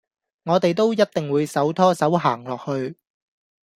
[0.45, 2.97] 我地都一定會手拖手行落去